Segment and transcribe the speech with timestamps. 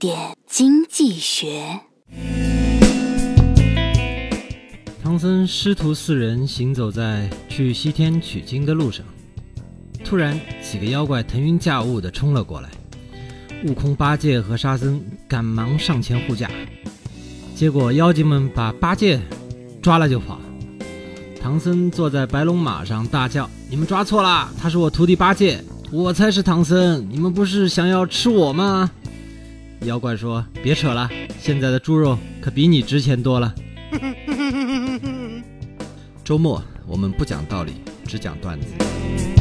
[0.00, 1.78] 点经济学。
[5.02, 9.04] 唐僧师徒四人行走在去西天取经的路上，
[10.02, 12.70] 突然几个妖怪腾云驾雾的冲了过来。
[13.66, 16.50] 悟空、八戒和沙僧赶忙上前护驾，
[17.54, 19.20] 结果妖精们把八戒
[19.82, 20.40] 抓了就跑。
[21.42, 25.62] 唐僧坐在白龙马上大叫：“你们抓错了，他是我徒弟八戒，
[25.92, 27.06] 我才是唐僧！
[27.10, 28.90] 你们不是想要吃我吗？”
[29.82, 31.08] 妖怪说：“别扯了，
[31.38, 33.54] 现在的猪肉可比你值钱多了。
[36.22, 37.72] ”周末我们不讲道理，
[38.06, 39.39] 只讲段子。